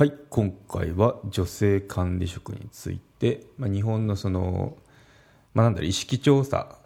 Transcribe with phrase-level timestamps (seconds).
[0.00, 4.78] はい今回は女性管理職について、まあ、日本のその、
[5.52, 6.78] まあ、なんだろう意識調査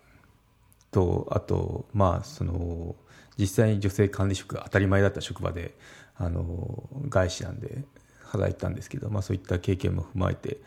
[0.91, 2.97] とあとまあその
[3.39, 5.77] 実際に女性管理職が当たり前だった職場で
[6.17, 7.85] あの外資なんで
[8.25, 10.59] 働いてたんですけど、まあ、そういった経験も踏まえて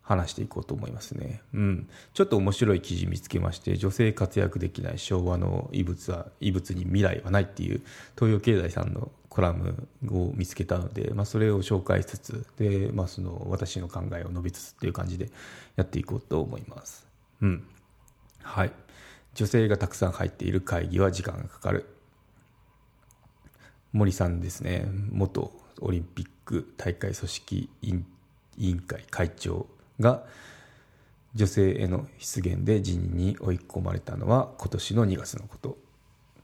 [0.00, 7.82] 話していこうと思いますね、うん、ちょっと面白い記事見つけまして女性活躍できない昭和の遺物は遺物に未来はないっていう
[8.18, 15.28] 東洋経済さんのコラムを見つけたので、まあ、それを紹介しつつで、まあ、その私の考えを述べつつっていう感じで
[15.74, 17.04] やっていこうと思います、
[17.42, 17.66] うん、
[18.44, 18.72] はい。
[19.34, 21.84] 女性がたくさん入っている会議は時間がかかる。
[23.92, 24.86] 森さんですね。
[25.10, 27.94] 元オリンピック大会組織委
[28.58, 29.66] 員会会長
[29.98, 30.22] が
[31.34, 35.83] 女性への失言で辞任に追い込まれたのは今年の2月のこと。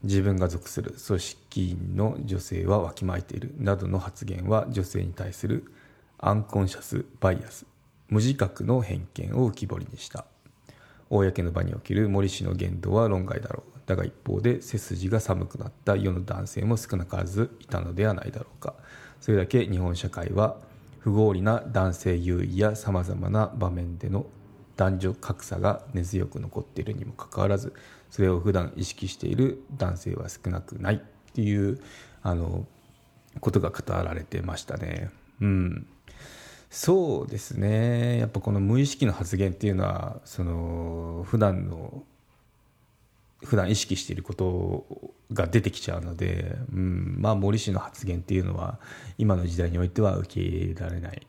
[0.03, 3.53] 自分が属する組織員の女性はわきまえている。
[3.57, 5.71] などの発言は女性に対する
[6.17, 7.65] アンコンシャスバイアス。
[8.09, 10.25] 無自覚の偏見を浮き彫りにした。
[11.09, 13.79] 公の場における森氏の言動は論外だろう。
[13.85, 18.73] だが一方で背筋が寒くなった世の男性も少なからずいたのではないだろうか。
[19.19, 20.57] それだけ日本社会は
[20.99, 24.25] 不合理な男性優位やさまざまな場面での
[24.77, 27.73] 男女格差が根強く残っているにもかかわらず
[28.09, 30.99] それを普段意識している男性は少なくないっ
[31.33, 31.79] ていう
[32.23, 32.65] あの
[33.39, 35.09] ことが語られてましたね。
[35.39, 35.87] うん、
[36.69, 38.19] そうですね。
[38.19, 42.03] やっぱこの無意識の発言っていうのはその普段の
[43.43, 48.79] 普段意識していることが出てきちゃうので、うん、まあ森氏の発言っていうのは
[49.17, 51.25] 今の時代においては受け入れられない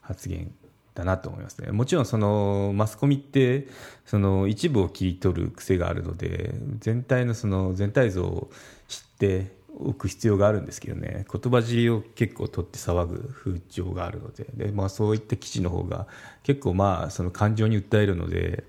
[0.00, 0.52] 発言
[1.00, 1.72] だなと思いますね。
[1.72, 3.66] もちろんそのマスコミって
[4.04, 8.50] その一部を切り取る癖があるので全体のその全体像を
[8.88, 11.26] 知っておく必要があるんですけどね。
[11.32, 14.46] 言葉尻を結構取って騒ぐ風潮があるので。
[14.54, 16.06] で、まあ、そういった記事の方が
[16.42, 18.64] 結構まあその感情に訴えるので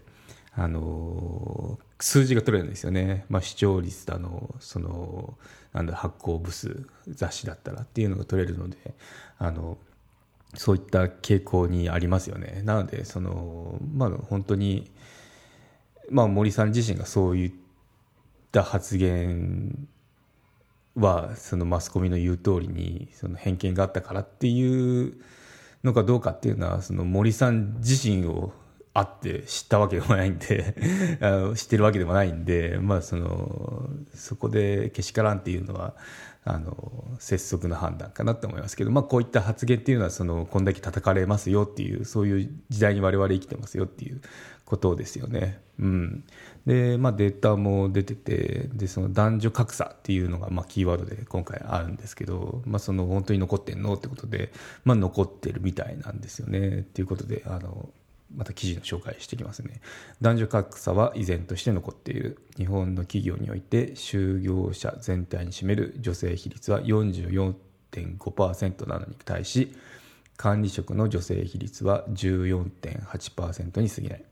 [0.53, 5.37] あの数字が取れるんですよね、まあ、視聴率だのその
[5.73, 8.77] なんだ発行部数雑誌だったらっていうのが取れるので
[9.37, 9.77] あの
[10.55, 12.61] そういった傾向にありますよね。
[12.63, 14.91] なのでその、まあ、本当に、
[16.09, 17.51] まあ、森さん自身がそういっ
[18.51, 19.87] た発言
[20.95, 25.15] はそのマスコミの言う通りにその偏見があったからっていう
[25.83, 28.53] のかどうかっていうのはその森さん自身を
[28.93, 30.75] 会って知ったわけでもないんで
[31.55, 35.95] 知ってるわけでもないんで、まあ、そのそこでけしからんっていうのは
[36.43, 44.21] あの拙速な判断かなと思いますけど、まあ、こういった発言っていうのはそのこんだけ叩かれますよっていうそういう時代に我々生きてますよっていう
[44.65, 45.61] ことですよね。
[45.79, 46.23] うん
[46.65, 54.51] でまあ、データも出ててでその男女格差っていうのがまあキーワードで今回あるんですけど、まあ、その本当に残ってんのってことで、
[54.85, 57.89] まあ、残ってるみたいなんですよねっていうことであの
[58.35, 59.81] また記事の紹介していきますね。
[60.21, 69.75] 男女格差は依然として残っている日本の企業において就業者全体に占める女性比率は44.5%なのに対し
[70.37, 74.23] 管理職の女性比率は14.8%に過ぎない。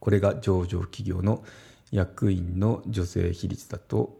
[0.00, 1.42] これが上場企業の
[1.90, 4.16] 役員の女性比率だと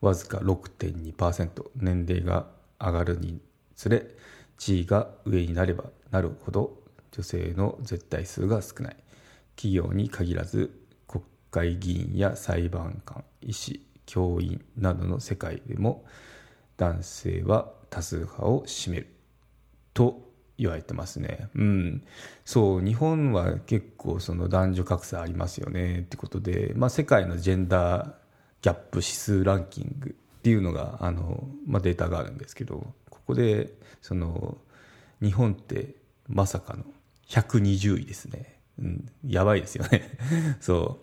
[0.00, 2.46] わずか6.2%年齢が
[2.78, 3.40] 上がるに
[3.74, 4.06] つれ
[4.58, 6.85] 地位が上になればなるほど
[7.16, 8.96] 女性の絶対数が少ない
[9.56, 10.78] 企業に限らず
[11.08, 16.04] 国会議員や裁判官医師教員などの世界でも
[16.76, 19.08] 男性は多数派を占める
[19.94, 20.26] と
[20.58, 21.48] 言われてますね。
[21.54, 22.02] うん。
[22.44, 28.12] そう、日本は結構その男女格差ありますよねってことで、まあ世界のジェンダー
[28.62, 34.58] ギャップ指数ランキングっていうのが、あの、まあデータがあるんですけど、ここで、その、
[35.22, 35.94] 日本って
[36.28, 36.84] まさかの
[37.28, 38.60] 120位ですね。
[38.78, 40.18] うん、やばいですよね。
[40.60, 40.98] そ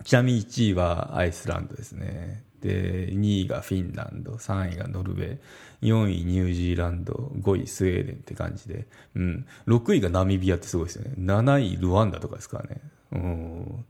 [0.00, 0.04] う。
[0.04, 2.44] ちなみに1位はアイスランドですね。
[2.60, 5.38] で、2位がフィンランド、3位がノルウェー、
[5.82, 11.14] 4位ニュージーランド、5位スウェーデンって感じで、うん、6位がナミビアってすごいですよね。
[11.18, 12.80] 7位ルワンダとかですからね。
[13.12, 13.84] うん、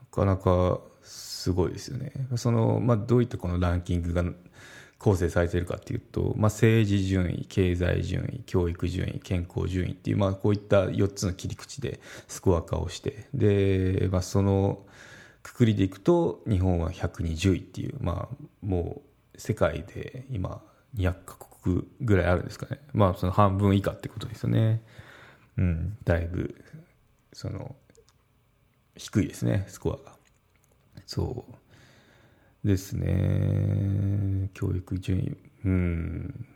[0.00, 2.12] なかなかすごいですよね。
[2.36, 4.24] その、まあ、どういったこのランキングが
[4.98, 14.80] 構成されているかっていうと、まあ、政治順位経済順位教育順位健康順位っていう、まあ、こういった4つの切り口でスコア化をしてで、まあ、その
[15.42, 19.02] くくりでいくと日本は120位っていう、まあ、も
[19.34, 20.62] う世界で今
[20.96, 22.80] 200カ国ぐらいあるんですかね。
[22.92, 24.82] まあその半分以下ってことですよね。
[25.56, 26.54] うんだいぶ
[27.32, 27.74] その
[28.96, 30.16] 低いですねスコアが。
[31.06, 31.54] そう。
[32.66, 33.06] ですね。
[34.52, 35.36] 教育順位。
[35.64, 36.46] うん。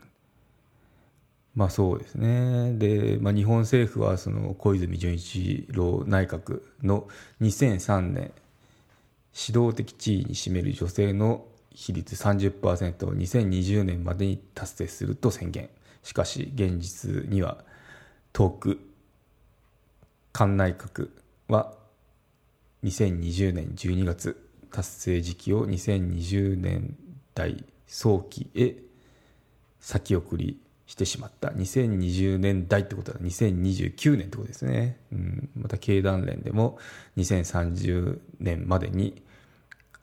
[1.55, 2.73] まあそうですね。
[2.73, 7.07] で、まあ、日本政府はその小泉純一郎内閣の
[7.41, 8.31] 2003年
[9.47, 15.69] 指導的地位に占める女性の比率30%を2020年までに達成すると宣言。
[16.03, 17.57] しかし現実には
[18.31, 18.79] 遠く
[20.33, 21.09] 菅内閣
[21.47, 21.73] は
[22.83, 26.95] 2020年12月達成時期を2020年
[27.33, 28.75] 代早期へ
[29.79, 31.49] 先送りしてしまった。
[31.49, 36.77] 2020年代ってことは2029年ってことですね、うん、また経団連でも
[37.17, 39.23] 2030年までに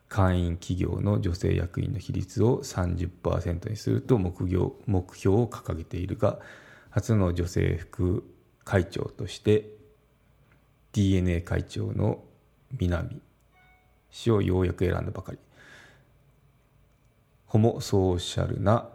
[0.09, 6.39] 会員企業の女性役員の比率を30%にすると目標目標を掲げているが
[6.89, 8.23] 初の女性副
[8.63, 9.69] 会長として
[10.93, 12.23] DNA 会長の
[12.79, 13.21] 南
[14.09, 15.39] 氏をようやく選んだばかり。
[17.47, 18.89] ホモソーシャルな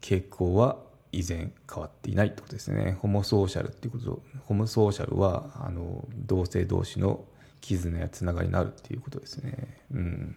[0.00, 0.76] 傾向は
[1.12, 2.96] 依然変わっていないってことですね。
[3.00, 7.24] ホモソーシャルっていうことホモソーシャルはあの同性同士の
[7.60, 9.78] 絆やつながりになるっていうことですね。
[9.92, 10.36] うん。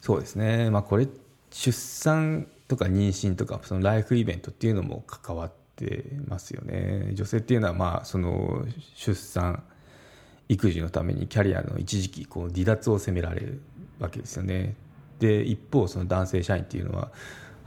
[0.00, 0.70] そうですね。
[0.70, 1.08] まあこれ
[1.50, 7.10] 出産とか妊娠とかそのライフイベントっていうのも関わってますよね。
[7.14, 8.66] 女性っていうのはまあその
[8.96, 9.62] 出産
[10.48, 13.62] 育児のためにキャリアの一時期こう離脱を責められる
[14.00, 14.74] わけですよね。
[15.18, 17.10] で一方その男性社員っていうのは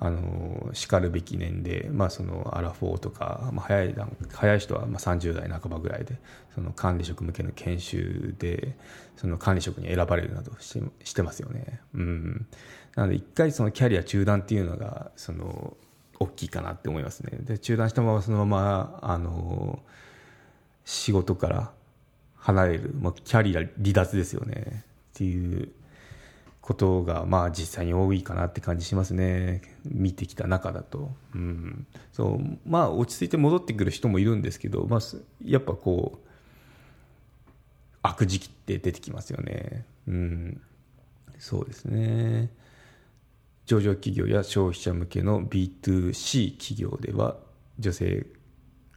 [0.02, 3.96] あのしかるべき年齢、まあ、そのアラフォーとか、まあ、早い
[4.34, 6.16] 早い人はまあ30代半ばぐらいで
[6.56, 8.78] その管理職向けの研修で
[9.18, 11.82] その管理職に選ばれるなどしてしてますよね。
[11.94, 12.48] うん、
[12.96, 15.76] なので一回そのキャリア中断っていうのがその
[16.18, 17.38] 大きいかなって思いますね。
[17.42, 19.80] で中断したままそのままあの
[20.86, 21.72] 仕事から
[22.38, 25.70] 離れる、まあ、キャリア離脱ですよねっていう
[26.70, 29.64] ことがまあ実際に多いかなって感じしますね。
[29.86, 32.60] 見てきた中だと、うん、そう。
[32.64, 35.00] まあ落ち着いて戻ってくる人もいるんですけど、まあ、
[35.44, 36.28] やっぱこう
[38.04, 40.62] 悪時期って出てきますよね、うん、
[41.40, 42.52] そうですね。
[43.66, 47.38] 上場企業や消費者向けの B2C 企業では
[47.80, 48.28] 女性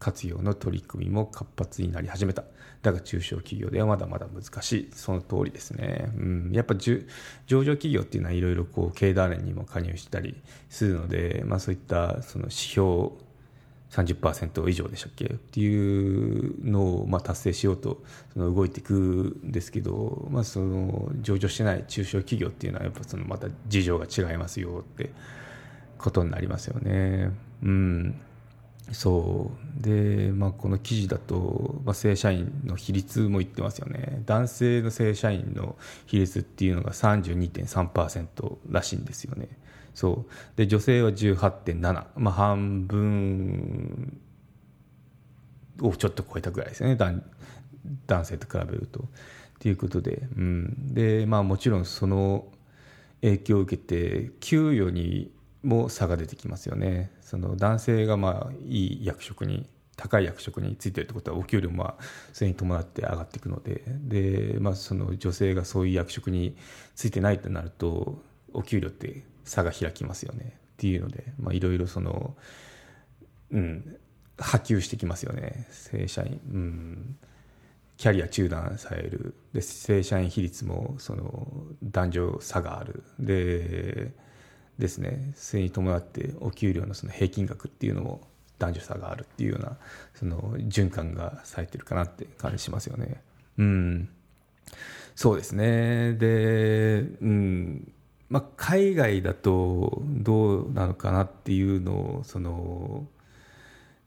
[0.02, 2.42] 活用の取り組みも活発になり始めた。
[2.82, 4.90] だが中小企業ではまだまだ難しい。
[4.92, 6.10] その通りですね。
[6.16, 6.98] うん、やっぱ上
[7.46, 10.34] 場企業っていうのはいろいろこう経団連にも加入したり
[10.68, 13.10] するので、まあそういったその指標
[13.90, 15.26] 30%以上でしたっけ？
[15.26, 18.02] っていうのをまあ達成しようと
[18.32, 25.12] その動いていくんですけど、まあ、その上場してない中小企業っていうのはやっぱそのまた事情が違いますよって
[25.96, 27.30] ことになりますよね。
[27.62, 28.20] うん
[28.90, 29.82] そう。
[29.82, 34.22] で、まあ、この記事だと、まあ、正社員の比率も言ってますよね。
[34.26, 35.76] 男性の正社員の
[36.06, 39.48] 比率っていうのが32.3%らしいんですよね。
[39.94, 40.56] そう。
[40.56, 44.18] で女性は18.7、まあ、半分
[45.80, 46.96] をちょっと超えたぐらいですよね。
[48.06, 49.04] 男性と比べると。
[49.60, 50.94] ということで,、うん。
[50.94, 52.46] でまあ、もちろんその
[53.20, 55.30] 影響を受けて給与に
[55.62, 57.10] も差が出てきますよね。
[57.20, 61.94] その男性がまあいい役職に高い役職についてるってことはお給料も
[62.32, 63.82] それに伴って上がっていくので。
[63.86, 66.56] で、まあ、その女性がそういう役職に
[66.94, 68.20] ついてないとなると
[68.52, 70.56] お給料って差が開きますよね。
[70.72, 72.36] っていうのでいろいろその、
[73.52, 73.96] うん、
[74.38, 75.66] 波及してきますよね。
[75.70, 76.40] 正社員。
[76.52, 77.16] うん。
[77.98, 79.34] キャリア中断される。
[79.52, 81.46] で正社員比率もその
[81.84, 83.04] 男女差がある。
[83.20, 84.12] で
[84.78, 85.32] ですね。
[85.34, 88.20] それに伴ってお給料のその平均額っていうのも
[88.58, 89.76] 男女差があるっていうような
[90.14, 93.22] その循環がされてるかなって感じしますよね。
[93.58, 94.08] うん、
[95.14, 96.14] そうですね。
[96.14, 97.92] で、うん。
[98.32, 103.06] まあ、海外だとどうなのかなっていうのをその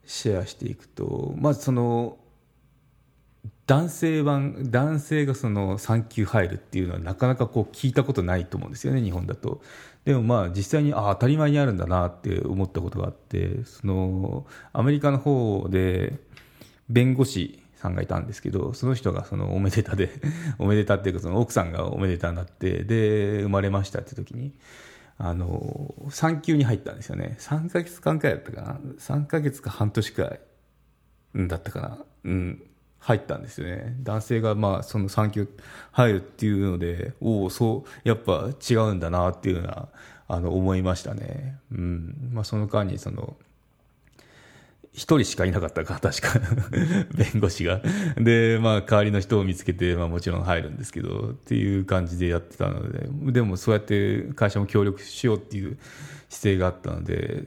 [0.04, 2.18] シェアしていくとまずその
[3.68, 9.62] 男性版男性がその産休入るっていうのはなかなかこう聞いたことないと思うんですよね日本だと。
[10.06, 16.20] でもまあ実際にあ当たり前にあるんだなって思ったことがあってそのアメリカの方で
[16.90, 20.12] 弁護士さんがいたんですけどその人がそのおめでたで
[20.60, 24.54] おめでたっていうかその奥さんがおめでたになってで生まれましたって時に
[25.18, 27.38] あの産休に入ったんですよね。
[27.40, 28.80] 3ヶ月間くらいだったかな。
[29.00, 30.40] 3ヶ月か半年くらい
[31.48, 32.06] だったかな。
[32.26, 32.64] うん。
[33.06, 33.96] 入ったんですよね。
[34.02, 35.48] 男性がまあその産休
[35.92, 39.90] 入るっていうのでおおそうやっぱ違うんだなっていうのは
[40.28, 41.60] あの思いましたね。
[41.72, 42.32] うん。
[42.34, 43.38] まあその間にその
[44.96, 46.40] 一人しかいなかったか、確か
[47.14, 47.82] 弁護士が。
[48.16, 55.78] で、まあ、代わりの人を見つけて、まあ、もちろん入るんですけど、っていう感じでやってたので、でもそうやって会社も協力しようっていう
[56.30, 57.44] 姿勢があったので、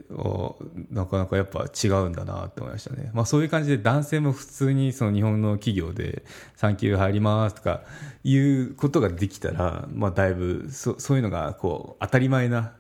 [0.91, 3.11] なかなかやっぱ違うんだなって思いましたね。
[3.15, 6.25] まあ、そういう感じで男性も普通にその日本の企業で、
[6.55, 7.81] 産休入りますとか
[8.25, 12.73] いうことができたら、まあ、だいぶそ、そういうのがこう、当たり前な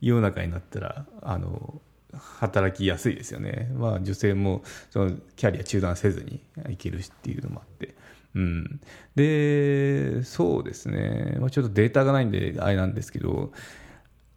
[0.00, 1.82] 世の中になったら、あの、
[2.18, 6.40] 働きやすいですよね、まあ、女性もそのキャリア中断せずに
[6.70, 7.94] いけるしっていうのもあって、
[8.34, 8.80] うん、
[9.14, 13.52] でそうですね、まあ、ちょっとデータがないんであれなんですけど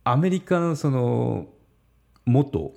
[0.03, 1.48] アメリカのその
[2.25, 2.74] 元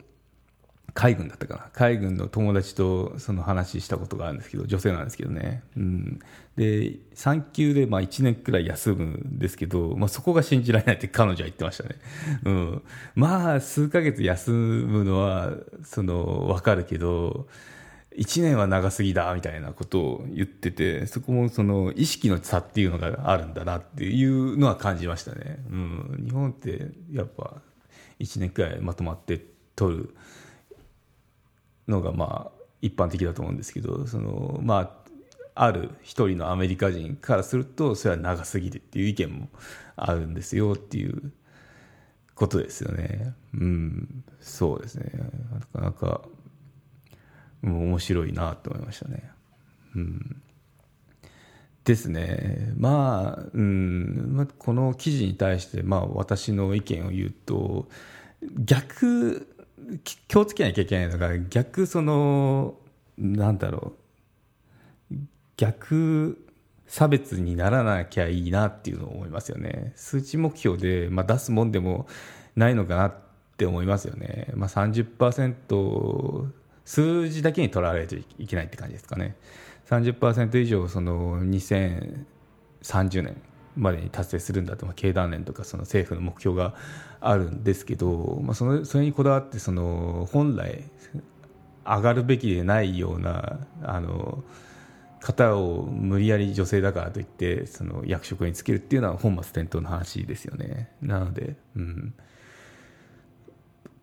[0.94, 1.70] 海軍だったかな。
[1.72, 6.20] 海軍の友達とその話したことがあるんですけど女性なんですけどね、うん、
[6.56, 11.96] で産休でまあ1年くらい休むんですけど、まあ、そこが信じられないって彼女は言ってましたね、
[12.44, 12.82] うん、
[13.14, 15.52] まあ数ヶ月休むのは
[15.84, 17.46] その分かるけど
[18.16, 27.62] 1年は長すぎだみたいなことを言っててそこもその意識の差っていうのがあるんだなっていうのは感じましたね、うん、日本ってやっぱ
[28.18, 29.44] 1年くらいまとまって
[29.76, 30.14] 取る
[31.88, 35.00] のがまあ一般的だと思うんですけどそのまあ
[35.54, 39.48] ある一人のアメリカ人からするとそれは長すぎるっていう意見も
[39.96, 41.32] あるんですよっていう
[42.34, 43.34] ことですよね。
[43.52, 45.12] うん、そうですね。
[45.74, 46.22] なかなか
[47.60, 49.30] もう面白いなと思いましたね。
[49.94, 50.42] うん、
[51.84, 52.72] ですね。
[52.76, 57.88] まあ、うん、まあ、この記事に対してまあ私の意見を言うと
[58.58, 59.46] 逆
[60.04, 62.74] 気をつけなきゃいけないのが逆その
[63.18, 63.94] なんだろ
[65.12, 65.14] う
[65.56, 66.38] 逆
[66.86, 72.08] 差別にならなきゃいいなっていうのを思いますよね数値目標で、まあ、出すもんでも
[72.56, 73.14] ないのかなっ
[73.56, 76.46] て思いますよね、まあ30%
[76.84, 79.36] 数字だけにとらわれるといけないって感じですかね
[79.88, 83.40] 30%以上その2030年
[83.76, 86.74] までに達成するんだと、まあ、経団連とかその政府の目標が
[87.20, 90.84] あるんですけど、まあ、そのそれにこだわってその本来
[91.84, 94.42] 上がるべきでないようなあの
[95.20, 100.90] 方を無理やり女性だからといってその役職につけるっていうのは本末転倒の話ですよね。
[101.02, 102.14] なので、うん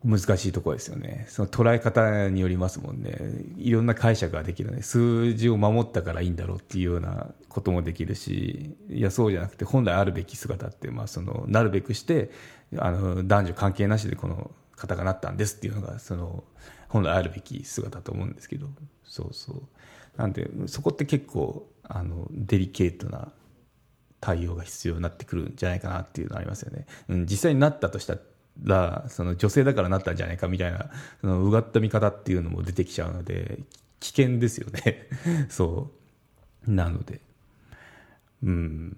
[0.04, 1.26] 難しいところですよね。
[1.28, 3.18] その捉え方によりますもんね。
[3.56, 4.82] いろんな解釈ができるね。
[4.82, 8.76] 数字を守ったからいいんだろうっていうようなこともできるし。
[8.88, 12.30] いやそうじゃなくて本来あるべき姿って、まあ、そのなるべくして
[12.76, 16.44] あの男女関係なしでこの方がなったんですっていうのがその
[16.88, 18.68] 本来あるべき姿と思うんですけど。
[19.02, 19.62] そうそう。
[20.16, 23.32] なんでそこって結構あのデリケートな
[24.20, 28.16] 対応が必要になってくるんじゃないかなっていうのはありますよね、うん、実際になったとした
[28.62, 33.58] らその女性だからなったんじゃないかみたいなそのうがった見方っていうのも出てきちゃうので
[34.00, 35.08] 危険ですよね。
[35.48, 35.90] そ
[36.66, 36.70] う。
[36.70, 37.20] なので。
[38.42, 38.96] うん。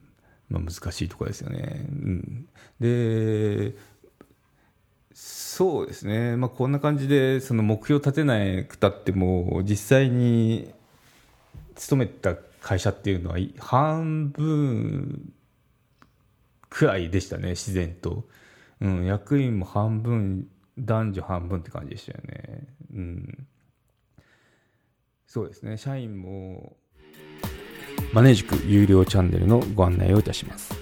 [0.51, 2.49] まあ難しいところですよね、うん、
[2.81, 3.75] で
[5.15, 10.73] そうですね、まあ、こんな感じでその目標立てなくたっても実際に
[11.77, 15.33] 勤めた会社っていうのは半分
[16.69, 18.25] くらいでしたね自然と。
[18.81, 22.67] うん、役員も半分男女半分って感じでしたよね。
[22.95, 23.47] うん。
[25.27, 25.77] そうですね。
[25.77, 26.77] 社員も
[28.13, 30.75] マネージク有料チャンネルのご案内をいたします。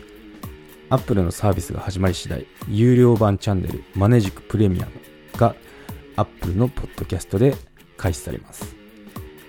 [0.91, 4.93] アップルのサービスが始まり次第有料版チャンネルマネージクプレミアム
[5.37, 5.55] が
[6.17, 7.55] アップルのポッドキャストで
[7.99, 8.75] 開始されます。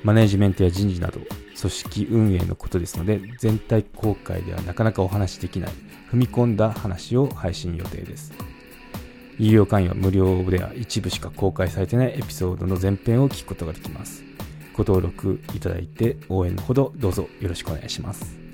[0.04, 1.22] マネジメントや人事など
[1.60, 5.72] 組織運営のことですので全体公開ではなかなかお話しできない。
[6.12, 8.34] 踏み込んだ話を配信予定です。
[9.38, 14.24] 有料会員は無料では一部しか公開されてないエピソードの前編を聞くことができます。
[14.74, 18.49] ご登録いただいて応援のほどどうぞよろしくお願いします。